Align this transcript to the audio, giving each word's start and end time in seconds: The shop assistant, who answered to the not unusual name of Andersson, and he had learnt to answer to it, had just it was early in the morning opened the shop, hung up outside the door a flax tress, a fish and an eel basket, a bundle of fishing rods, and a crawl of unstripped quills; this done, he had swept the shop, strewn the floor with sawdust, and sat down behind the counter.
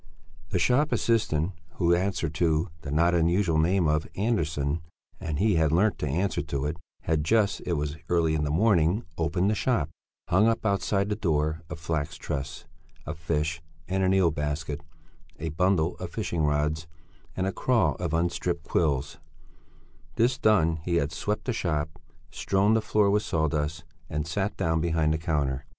The 0.49 0.57
shop 0.57 0.91
assistant, 0.91 1.51
who 1.75 1.93
answered 1.93 2.33
to 2.33 2.69
the 2.81 2.89
not 2.89 3.13
unusual 3.13 3.59
name 3.59 3.87
of 3.87 4.07
Andersson, 4.15 4.81
and 5.19 5.37
he 5.37 5.57
had 5.57 5.71
learnt 5.71 5.99
to 5.99 6.07
answer 6.07 6.41
to 6.41 6.65
it, 6.65 6.77
had 7.01 7.23
just 7.23 7.61
it 7.67 7.73
was 7.73 7.97
early 8.09 8.33
in 8.33 8.43
the 8.43 8.49
morning 8.49 9.03
opened 9.19 9.51
the 9.51 9.53
shop, 9.53 9.91
hung 10.27 10.47
up 10.47 10.65
outside 10.65 11.09
the 11.09 11.15
door 11.15 11.61
a 11.69 11.75
flax 11.75 12.15
tress, 12.17 12.65
a 13.05 13.13
fish 13.13 13.61
and 13.87 14.01
an 14.01 14.11
eel 14.11 14.31
basket, 14.31 14.81
a 15.37 15.49
bundle 15.49 15.95
of 15.97 16.09
fishing 16.11 16.41
rods, 16.41 16.87
and 17.37 17.45
a 17.45 17.53
crawl 17.53 17.93
of 17.97 18.11
unstripped 18.11 18.63
quills; 18.67 19.19
this 20.15 20.39
done, 20.39 20.77
he 20.77 20.95
had 20.95 21.11
swept 21.11 21.45
the 21.45 21.53
shop, 21.53 21.99
strewn 22.31 22.73
the 22.73 22.81
floor 22.81 23.11
with 23.11 23.21
sawdust, 23.21 23.83
and 24.09 24.25
sat 24.25 24.57
down 24.57 24.81
behind 24.81 25.13
the 25.13 25.19
counter. 25.19 25.63